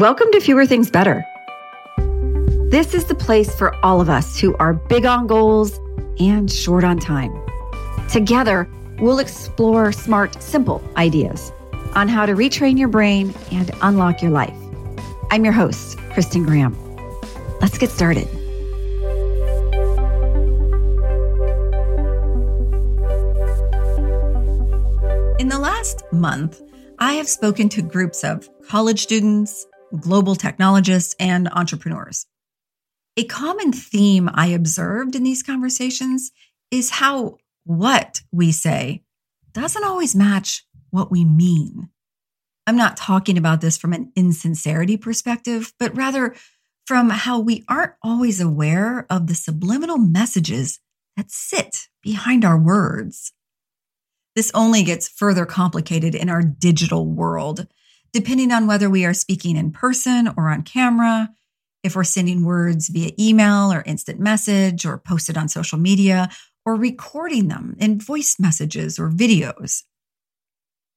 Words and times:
Welcome 0.00 0.32
to 0.32 0.40
Fewer 0.40 0.64
Things 0.64 0.90
Better. 0.90 1.26
This 2.70 2.94
is 2.94 3.04
the 3.04 3.14
place 3.14 3.54
for 3.54 3.76
all 3.84 4.00
of 4.00 4.08
us 4.08 4.40
who 4.40 4.56
are 4.56 4.72
big 4.72 5.04
on 5.04 5.26
goals 5.26 5.78
and 6.18 6.50
short 6.50 6.84
on 6.84 6.98
time. 6.98 7.30
Together, 8.08 8.66
we'll 8.98 9.18
explore 9.18 9.92
smart, 9.92 10.42
simple 10.42 10.82
ideas 10.96 11.52
on 11.94 12.08
how 12.08 12.24
to 12.24 12.32
retrain 12.32 12.78
your 12.78 12.88
brain 12.88 13.34
and 13.52 13.70
unlock 13.82 14.22
your 14.22 14.30
life. 14.30 14.56
I'm 15.30 15.44
your 15.44 15.52
host, 15.52 15.98
Kristen 16.14 16.44
Graham. 16.44 16.74
Let's 17.60 17.76
get 17.76 17.90
started. 17.90 18.26
In 25.38 25.50
the 25.50 25.58
last 25.60 26.04
month, 26.10 26.62
I 26.98 27.12
have 27.14 27.28
spoken 27.28 27.68
to 27.68 27.82
groups 27.82 28.24
of 28.24 28.48
college 28.66 29.02
students, 29.02 29.66
global 29.98 30.34
technologists, 30.34 31.14
and 31.18 31.48
entrepreneurs. 31.48 32.26
A 33.16 33.24
common 33.24 33.72
theme 33.72 34.30
I 34.32 34.48
observed 34.48 35.14
in 35.14 35.22
these 35.22 35.42
conversations 35.42 36.30
is 36.70 36.90
how 36.90 37.38
what 37.64 38.22
we 38.32 38.52
say 38.52 39.02
doesn't 39.52 39.84
always 39.84 40.14
match 40.14 40.64
what 40.90 41.10
we 41.10 41.24
mean. 41.24 41.90
I'm 42.66 42.76
not 42.76 42.96
talking 42.96 43.36
about 43.36 43.60
this 43.60 43.76
from 43.76 43.92
an 43.92 44.12
insincerity 44.14 44.96
perspective, 44.96 45.72
but 45.78 45.96
rather 45.96 46.34
from 46.86 47.10
how 47.10 47.38
we 47.38 47.64
aren't 47.68 47.92
always 48.02 48.40
aware 48.40 49.06
of 49.10 49.26
the 49.26 49.34
subliminal 49.34 49.98
messages 49.98 50.80
that 51.16 51.30
sit 51.30 51.88
behind 52.02 52.44
our 52.44 52.58
words. 52.58 53.32
This 54.36 54.50
only 54.54 54.82
gets 54.82 55.08
further 55.08 55.46
complicated 55.46 56.14
in 56.14 56.28
our 56.28 56.42
digital 56.42 57.06
world, 57.06 57.66
depending 58.12 58.52
on 58.52 58.66
whether 58.66 58.90
we 58.90 59.04
are 59.04 59.14
speaking 59.14 59.56
in 59.56 59.70
person 59.72 60.32
or 60.36 60.50
on 60.50 60.62
camera, 60.62 61.30
if 61.82 61.96
we're 61.96 62.04
sending 62.04 62.44
words 62.44 62.88
via 62.88 63.12
email 63.18 63.72
or 63.72 63.82
instant 63.86 64.20
message 64.20 64.84
or 64.84 64.98
posted 64.98 65.36
on 65.38 65.48
social 65.48 65.78
media, 65.78 66.28
or 66.66 66.74
recording 66.74 67.48
them 67.48 67.74
in 67.78 67.98
voice 67.98 68.36
messages 68.38 68.98
or 68.98 69.10
videos. 69.10 69.82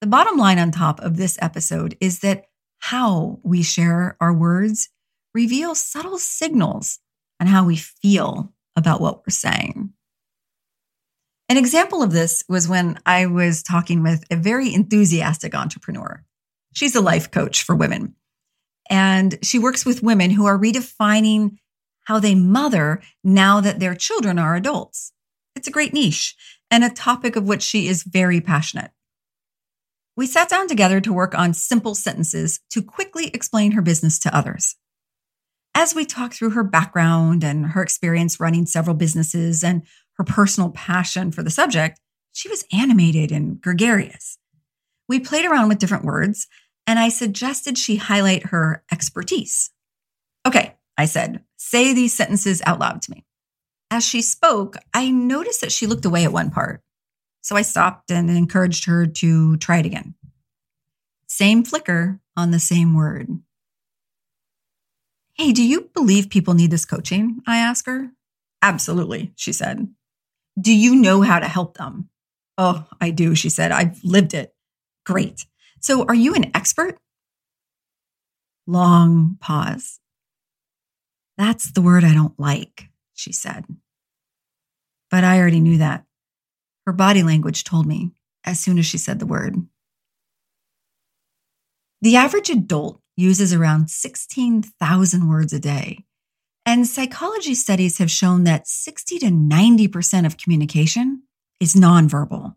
The 0.00 0.06
bottom 0.06 0.38
line 0.38 0.58
on 0.58 0.70
top 0.70 1.00
of 1.00 1.16
this 1.16 1.38
episode 1.42 1.96
is 2.00 2.20
that 2.20 2.46
how 2.78 3.40
we 3.42 3.62
share 3.62 4.16
our 4.20 4.32
words 4.32 4.88
reveals 5.34 5.78
subtle 5.78 6.18
signals 6.18 6.98
on 7.38 7.46
how 7.46 7.64
we 7.64 7.76
feel 7.76 8.52
about 8.74 9.00
what 9.00 9.18
we're 9.18 9.32
saying. 9.32 9.92
An 11.50 11.56
example 11.56 12.02
of 12.02 12.12
this 12.12 12.44
was 12.48 12.68
when 12.68 12.98
I 13.04 13.26
was 13.26 13.62
talking 13.62 14.02
with 14.02 14.24
a 14.30 14.36
very 14.36 14.72
enthusiastic 14.72 15.54
entrepreneur. 15.54 16.24
She's 16.72 16.94
a 16.94 17.00
life 17.00 17.30
coach 17.30 17.62
for 17.62 17.74
women. 17.74 18.14
And 18.88 19.38
she 19.42 19.58
works 19.58 19.86
with 19.86 20.02
women 20.02 20.30
who 20.30 20.46
are 20.46 20.58
redefining 20.58 21.58
how 22.04 22.18
they 22.18 22.34
mother 22.34 23.00
now 23.22 23.60
that 23.60 23.78
their 23.78 23.94
children 23.94 24.38
are 24.38 24.56
adults. 24.56 25.12
It's 25.54 25.68
a 25.68 25.72
great 25.72 25.92
niche 25.92 26.34
and 26.70 26.82
a 26.82 26.90
topic 26.90 27.36
of 27.36 27.46
which 27.46 27.62
she 27.62 27.88
is 27.88 28.02
very 28.02 28.40
passionate. 28.40 28.90
We 30.16 30.26
sat 30.26 30.48
down 30.48 30.68
together 30.68 31.00
to 31.00 31.12
work 31.12 31.34
on 31.34 31.54
simple 31.54 31.94
sentences 31.94 32.60
to 32.70 32.82
quickly 32.82 33.28
explain 33.28 33.72
her 33.72 33.82
business 33.82 34.18
to 34.20 34.36
others. 34.36 34.76
As 35.74 35.94
we 35.94 36.04
talked 36.04 36.34
through 36.34 36.50
her 36.50 36.64
background 36.64 37.44
and 37.44 37.66
her 37.66 37.82
experience 37.82 38.40
running 38.40 38.66
several 38.66 38.96
businesses 38.96 39.62
and 39.62 39.82
her 40.14 40.24
personal 40.24 40.70
passion 40.70 41.30
for 41.30 41.42
the 41.42 41.50
subject, 41.50 42.00
she 42.32 42.48
was 42.48 42.64
animated 42.72 43.32
and 43.32 43.60
gregarious. 43.60 44.36
We 45.10 45.18
played 45.18 45.44
around 45.44 45.68
with 45.68 45.80
different 45.80 46.04
words 46.04 46.46
and 46.86 46.96
I 46.96 47.08
suggested 47.08 47.76
she 47.76 47.96
highlight 47.96 48.46
her 48.46 48.84
expertise. 48.92 49.72
Okay, 50.46 50.76
I 50.96 51.06
said, 51.06 51.42
say 51.56 51.92
these 51.92 52.14
sentences 52.14 52.62
out 52.64 52.78
loud 52.78 53.02
to 53.02 53.10
me. 53.10 53.26
As 53.90 54.06
she 54.06 54.22
spoke, 54.22 54.76
I 54.94 55.10
noticed 55.10 55.62
that 55.62 55.72
she 55.72 55.88
looked 55.88 56.04
away 56.04 56.22
at 56.22 56.32
one 56.32 56.52
part. 56.52 56.84
So 57.40 57.56
I 57.56 57.62
stopped 57.62 58.12
and 58.12 58.30
encouraged 58.30 58.84
her 58.84 59.04
to 59.04 59.56
try 59.56 59.78
it 59.78 59.86
again. 59.86 60.14
Same 61.26 61.64
flicker 61.64 62.20
on 62.36 62.52
the 62.52 62.60
same 62.60 62.94
word. 62.94 63.30
Hey, 65.32 65.50
do 65.50 65.64
you 65.64 65.90
believe 65.92 66.30
people 66.30 66.54
need 66.54 66.70
this 66.70 66.84
coaching? 66.84 67.40
I 67.48 67.56
asked 67.56 67.86
her. 67.86 68.12
Absolutely, 68.62 69.32
she 69.34 69.52
said. 69.52 69.88
Do 70.60 70.72
you 70.72 70.94
know 70.94 71.22
how 71.22 71.40
to 71.40 71.48
help 71.48 71.78
them? 71.78 72.10
Oh, 72.56 72.86
I 73.00 73.10
do, 73.10 73.34
she 73.34 73.50
said. 73.50 73.72
I've 73.72 73.98
lived 74.04 74.34
it. 74.34 74.54
Great. 75.04 75.46
So, 75.80 76.04
are 76.04 76.14
you 76.14 76.34
an 76.34 76.50
expert? 76.54 76.98
Long 78.66 79.36
pause. 79.40 80.00
That's 81.38 81.72
the 81.72 81.80
word 81.80 82.04
I 82.04 82.12
don't 82.12 82.38
like, 82.38 82.88
she 83.14 83.32
said. 83.32 83.64
But 85.10 85.24
I 85.24 85.38
already 85.38 85.60
knew 85.60 85.78
that. 85.78 86.04
Her 86.86 86.92
body 86.92 87.22
language 87.22 87.64
told 87.64 87.86
me 87.86 88.10
as 88.44 88.60
soon 88.60 88.78
as 88.78 88.86
she 88.86 88.98
said 88.98 89.18
the 89.18 89.26
word. 89.26 89.56
The 92.02 92.16
average 92.16 92.50
adult 92.50 93.00
uses 93.16 93.52
around 93.52 93.90
16,000 93.90 95.28
words 95.28 95.52
a 95.52 95.60
day. 95.60 96.04
And 96.64 96.86
psychology 96.86 97.54
studies 97.54 97.98
have 97.98 98.10
shown 98.10 98.44
that 98.44 98.68
60 98.68 99.18
to 99.18 99.26
90% 99.26 100.26
of 100.26 100.36
communication 100.36 101.22
is 101.58 101.74
nonverbal. 101.74 102.54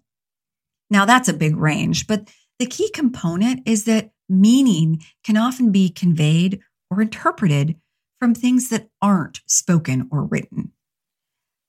Now, 0.93 1.05
that's 1.05 1.27
a 1.27 1.33
big 1.33 1.57
range, 1.57 2.05
but 2.05 2.29
the 2.59 2.67
key 2.67 2.91
component 2.91 3.67
is 3.67 3.85
that 3.85 4.11
meaning 4.29 5.01
can 5.23 5.37
often 5.37 5.71
be 5.71 5.89
conveyed 5.89 6.59
or 6.91 7.01
interpreted 7.01 7.77
from 8.19 8.35
things 8.35 8.69
that 8.69 8.89
aren't 9.01 9.41
spoken 9.47 10.07
or 10.11 10.23
written. 10.23 10.71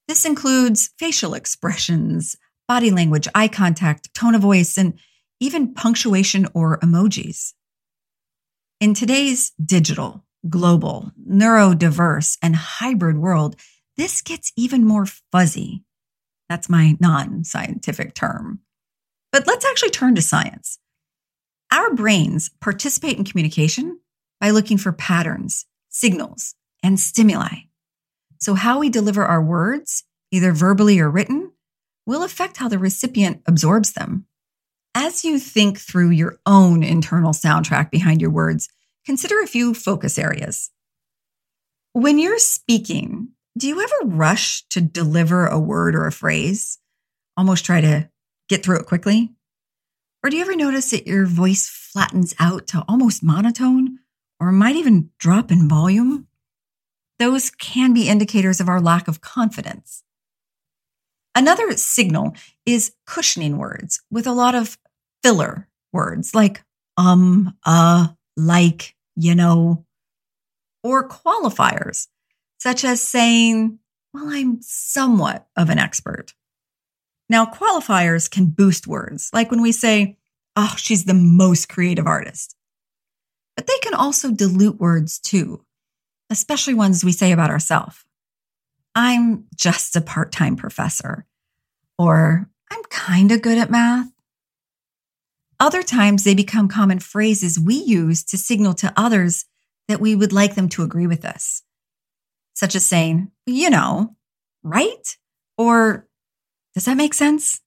This 0.08 0.26
includes 0.26 0.90
facial 0.98 1.32
expressions, 1.32 2.36
body 2.68 2.90
language, 2.90 3.26
eye 3.34 3.48
contact, 3.48 4.12
tone 4.12 4.34
of 4.34 4.42
voice, 4.42 4.76
and 4.76 5.00
even 5.40 5.72
punctuation 5.72 6.46
or 6.52 6.78
emojis. 6.80 7.54
In 8.78 8.92
today's 8.92 9.52
digital, 9.52 10.22
global, 10.50 11.12
neurodiverse, 11.26 12.36
and 12.42 12.54
hybrid 12.54 13.16
world, 13.16 13.56
this 13.96 14.20
gets 14.20 14.52
even 14.54 14.84
more 14.84 15.06
fuzzy. 15.32 15.82
That's 16.50 16.68
my 16.68 16.98
non 17.00 17.42
scientific 17.44 18.14
term. 18.14 18.60
But 19.34 19.48
let's 19.48 19.64
actually 19.64 19.90
turn 19.90 20.14
to 20.14 20.22
science. 20.22 20.78
Our 21.72 21.92
brains 21.92 22.50
participate 22.60 23.18
in 23.18 23.24
communication 23.24 23.98
by 24.40 24.50
looking 24.50 24.78
for 24.78 24.92
patterns, 24.92 25.66
signals, 25.88 26.54
and 26.84 27.00
stimuli. 27.00 27.62
So, 28.38 28.54
how 28.54 28.78
we 28.78 28.90
deliver 28.90 29.24
our 29.24 29.42
words, 29.42 30.04
either 30.30 30.52
verbally 30.52 31.00
or 31.00 31.10
written, 31.10 31.50
will 32.06 32.22
affect 32.22 32.58
how 32.58 32.68
the 32.68 32.78
recipient 32.78 33.42
absorbs 33.44 33.94
them. 33.94 34.26
As 34.94 35.24
you 35.24 35.40
think 35.40 35.80
through 35.80 36.10
your 36.10 36.38
own 36.46 36.84
internal 36.84 37.32
soundtrack 37.32 37.90
behind 37.90 38.20
your 38.20 38.30
words, 38.30 38.68
consider 39.04 39.40
a 39.40 39.48
few 39.48 39.74
focus 39.74 40.16
areas. 40.16 40.70
When 41.92 42.20
you're 42.20 42.38
speaking, 42.38 43.30
do 43.58 43.66
you 43.66 43.82
ever 43.82 44.14
rush 44.16 44.64
to 44.68 44.80
deliver 44.80 45.48
a 45.48 45.58
word 45.58 45.96
or 45.96 46.06
a 46.06 46.12
phrase? 46.12 46.78
Almost 47.36 47.64
try 47.64 47.80
to 47.80 48.08
get 48.48 48.64
through 48.64 48.80
it 48.80 48.86
quickly? 48.86 49.32
Or 50.22 50.30
do 50.30 50.36
you 50.36 50.42
ever 50.42 50.56
notice 50.56 50.90
that 50.90 51.06
your 51.06 51.26
voice 51.26 51.68
flattens 51.68 52.34
out 52.38 52.66
to 52.68 52.84
almost 52.88 53.22
monotone 53.22 53.98
or 54.40 54.52
might 54.52 54.76
even 54.76 55.10
drop 55.18 55.50
in 55.50 55.68
volume? 55.68 56.28
Those 57.18 57.50
can 57.50 57.92
be 57.94 58.08
indicators 58.08 58.60
of 58.60 58.68
our 58.68 58.80
lack 58.80 59.06
of 59.06 59.20
confidence. 59.20 60.02
Another 61.34 61.76
signal 61.76 62.34
is 62.64 62.94
cushioning 63.06 63.58
words 63.58 64.00
with 64.10 64.26
a 64.26 64.32
lot 64.32 64.54
of 64.54 64.78
filler 65.22 65.68
words 65.92 66.34
like 66.34 66.62
um, 66.96 67.56
uh, 67.64 68.08
like, 68.36 68.94
you 69.16 69.34
know, 69.34 69.84
or 70.82 71.08
qualifiers 71.08 72.08
such 72.58 72.84
as 72.84 73.02
saying, 73.02 73.78
well, 74.12 74.28
I'm 74.28 74.62
somewhat 74.62 75.46
of 75.56 75.70
an 75.70 75.78
expert. 75.78 76.34
Now, 77.28 77.46
qualifiers 77.46 78.30
can 78.30 78.46
boost 78.46 78.86
words, 78.86 79.30
like 79.32 79.50
when 79.50 79.62
we 79.62 79.72
say, 79.72 80.16
oh, 80.56 80.74
she's 80.76 81.04
the 81.04 81.14
most 81.14 81.68
creative 81.68 82.06
artist. 82.06 82.56
But 83.56 83.66
they 83.66 83.78
can 83.82 83.94
also 83.94 84.32
dilute 84.32 84.78
words 84.78 85.18
too, 85.18 85.64
especially 86.30 86.74
ones 86.74 87.04
we 87.04 87.12
say 87.12 87.32
about 87.32 87.50
ourselves. 87.50 88.04
I'm 88.94 89.44
just 89.56 89.96
a 89.96 90.00
part 90.00 90.32
time 90.32 90.56
professor, 90.56 91.26
or 91.98 92.48
I'm 92.70 92.82
kind 92.90 93.32
of 93.32 93.42
good 93.42 93.58
at 93.58 93.70
math. 93.70 94.10
Other 95.58 95.82
times 95.82 96.24
they 96.24 96.34
become 96.34 96.68
common 96.68 96.98
phrases 96.98 97.58
we 97.58 97.76
use 97.76 98.22
to 98.24 98.36
signal 98.36 98.74
to 98.74 98.92
others 98.96 99.46
that 99.88 100.00
we 100.00 100.14
would 100.14 100.32
like 100.32 100.54
them 100.54 100.68
to 100.70 100.82
agree 100.82 101.06
with 101.06 101.24
us, 101.24 101.62
such 102.54 102.74
as 102.74 102.84
saying, 102.84 103.30
you 103.46 103.70
know, 103.70 104.16
right? 104.62 105.16
Or 105.56 106.06
does 106.74 106.84
that 106.84 106.96
make 106.96 107.14
sense? 107.14 107.60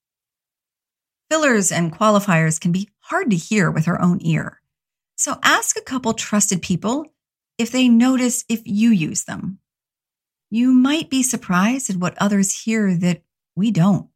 Fillers 1.30 1.72
and 1.72 1.94
qualifiers 1.94 2.60
can 2.60 2.72
be 2.72 2.90
hard 3.00 3.30
to 3.32 3.38
hear 3.38 3.72
with 3.72 3.88
our 3.88 4.02
own 4.02 4.20
ear. 4.22 4.62
So 5.16 5.38
ask 5.44 5.78
a 5.78 5.82
couple 5.82 6.14
trusted 6.14 6.62
people 6.62 7.06
if 7.58 7.72
they 7.72 7.90
notice 7.90 8.46
if 8.48 8.62
you 8.66 8.92
use 8.92 9.24
them. 9.24 9.60
You 10.50 10.72
might 10.72 11.10
be 11.10 11.24
surprised 11.24 11.90
at 11.90 11.98
what 11.98 12.18
others 12.18 12.64
hear 12.64 12.96
that 12.96 13.24
we 13.56 13.72
don't. 13.72 14.10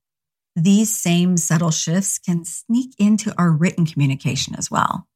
These 0.56 0.96
same 0.96 1.38
subtle 1.38 1.72
shifts 1.72 2.20
can 2.20 2.46
sneak 2.46 2.94
into 3.00 3.34
our 3.38 3.52
written 3.52 3.86
communication 3.86 4.56
as 4.56 4.70
well. 4.70 5.08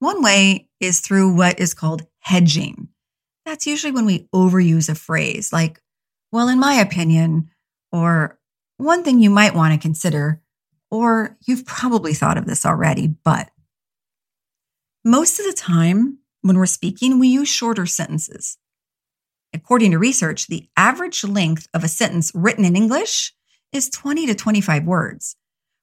One 0.00 0.22
way 0.22 0.68
is 0.80 1.00
through 1.00 1.34
what 1.34 1.60
is 1.60 1.74
called 1.74 2.06
hedging. 2.20 2.88
That's 3.44 3.66
usually 3.66 3.92
when 3.92 4.06
we 4.06 4.28
overuse 4.34 4.88
a 4.88 4.94
phrase 4.94 5.52
like, 5.52 5.80
well, 6.32 6.48
in 6.48 6.58
my 6.58 6.74
opinion, 6.74 7.50
or 7.92 8.38
one 8.80 9.04
thing 9.04 9.20
you 9.20 9.30
might 9.30 9.54
want 9.54 9.74
to 9.74 9.78
consider, 9.78 10.40
or 10.90 11.36
you've 11.46 11.66
probably 11.66 12.14
thought 12.14 12.38
of 12.38 12.46
this 12.46 12.64
already, 12.66 13.06
but 13.06 13.50
most 15.04 15.38
of 15.38 15.46
the 15.46 15.52
time 15.52 16.18
when 16.42 16.56
we're 16.56 16.66
speaking, 16.66 17.18
we 17.18 17.28
use 17.28 17.48
shorter 17.48 17.86
sentences. 17.86 18.58
According 19.52 19.90
to 19.90 19.98
research, 19.98 20.46
the 20.46 20.68
average 20.76 21.24
length 21.24 21.68
of 21.74 21.84
a 21.84 21.88
sentence 21.88 22.32
written 22.34 22.64
in 22.64 22.76
English 22.76 23.34
is 23.72 23.90
20 23.90 24.26
to 24.26 24.34
25 24.34 24.84
words, 24.84 25.36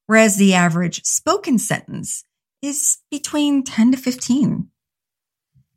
whereas 0.05 0.37
the 0.37 0.53
average 0.53 1.03
spoken 1.03 1.57
sentence 1.57 2.23
is 2.61 2.97
between 3.11 3.63
10 3.63 3.91
to 3.91 3.97
15. 3.97 4.69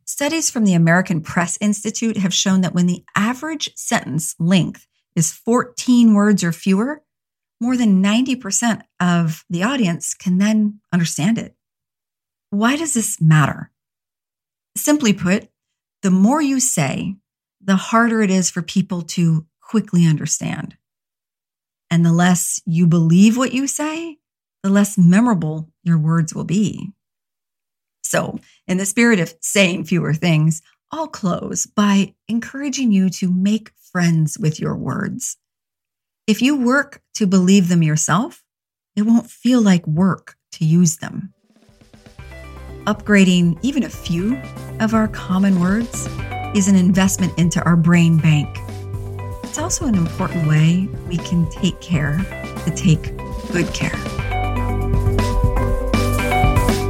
Studies 0.05 0.49
from 0.49 0.65
the 0.65 0.73
American 0.73 1.21
Press 1.21 1.57
Institute 1.61 2.17
have 2.17 2.33
shown 2.33 2.61
that 2.61 2.73
when 2.73 2.87
the 2.87 3.03
average 3.15 3.69
sentence 3.75 4.35
length 4.39 4.87
is 5.15 5.31
14 5.31 6.13
words 6.13 6.43
or 6.43 6.51
fewer, 6.51 7.03
more 7.61 7.77
than 7.77 8.03
90% 8.03 8.81
of 8.99 9.45
the 9.47 9.63
audience 9.63 10.15
can 10.15 10.39
then 10.39 10.79
understand 10.91 11.37
it. 11.37 11.55
Why 12.49 12.75
does 12.75 12.95
this 12.95 13.21
matter? 13.21 13.71
Simply 14.75 15.13
put, 15.13 15.47
the 16.01 16.09
more 16.09 16.41
you 16.41 16.59
say, 16.59 17.15
the 17.63 17.75
harder 17.75 18.23
it 18.23 18.31
is 18.31 18.49
for 18.49 18.63
people 18.63 19.03
to 19.03 19.45
quickly 19.61 20.07
understand. 20.07 20.75
And 21.91 22.03
the 22.03 22.11
less 22.11 22.59
you 22.65 22.87
believe 22.87 23.37
what 23.37 23.53
you 23.53 23.67
say, 23.67 24.17
the 24.63 24.69
less 24.69 24.97
memorable 24.97 25.69
your 25.83 25.99
words 25.99 26.33
will 26.33 26.45
be. 26.45 26.91
So, 28.03 28.39
in 28.67 28.77
the 28.77 28.85
spirit 28.87 29.19
of 29.19 29.35
saying 29.39 29.83
fewer 29.83 30.13
things, 30.13 30.63
I'll 30.91 31.07
close 31.07 31.67
by 31.67 32.15
encouraging 32.27 32.91
you 32.91 33.09
to 33.11 33.31
make 33.31 33.71
friends 33.91 34.37
with 34.39 34.59
your 34.59 34.75
words. 34.75 35.37
If 36.31 36.41
you 36.41 36.55
work 36.55 37.01
to 37.15 37.27
believe 37.27 37.67
them 37.67 37.83
yourself, 37.83 38.41
it 38.95 39.01
won't 39.01 39.29
feel 39.29 39.61
like 39.61 39.85
work 39.85 40.37
to 40.53 40.63
use 40.63 40.95
them. 40.95 41.33
Upgrading 42.85 43.59
even 43.63 43.83
a 43.83 43.89
few 43.89 44.41
of 44.79 44.93
our 44.93 45.09
common 45.09 45.59
words 45.59 46.07
is 46.55 46.69
an 46.69 46.77
investment 46.77 47.37
into 47.37 47.61
our 47.65 47.75
brain 47.75 48.17
bank. 48.17 48.47
It's 49.43 49.57
also 49.57 49.87
an 49.87 49.95
important 49.95 50.47
way 50.47 50.87
we 51.09 51.17
can 51.17 51.49
take 51.49 51.81
care 51.81 52.17
to 52.63 52.71
take 52.77 53.13
good 53.51 53.67
care. 53.73 53.89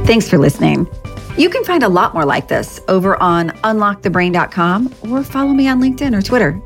Thanks 0.06 0.28
for 0.28 0.38
listening. 0.38 0.86
You 1.36 1.50
can 1.50 1.64
find 1.64 1.82
a 1.82 1.88
lot 1.88 2.14
more 2.14 2.24
like 2.24 2.46
this 2.46 2.78
over 2.86 3.20
on 3.20 3.48
unlockthebrain.com 3.64 4.94
or 5.10 5.24
follow 5.24 5.52
me 5.52 5.66
on 5.66 5.80
LinkedIn 5.80 6.16
or 6.16 6.22
Twitter. 6.22 6.62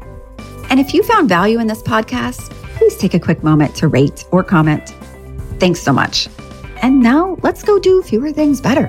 And 0.68 0.78
if 0.78 0.92
you 0.92 1.02
found 1.04 1.28
value 1.28 1.58
in 1.58 1.68
this 1.68 1.80
podcast, 1.80 2.52
please 2.86 2.96
take 2.96 3.14
a 3.14 3.18
quick 3.18 3.42
moment 3.42 3.74
to 3.74 3.88
rate 3.88 4.24
or 4.30 4.44
comment. 4.44 4.94
Thanks 5.58 5.80
so 5.80 5.92
much. 5.92 6.28
And 6.82 7.00
now 7.00 7.36
let's 7.42 7.64
go 7.64 7.80
do 7.80 8.00
fewer 8.00 8.30
things 8.30 8.60
better. 8.60 8.86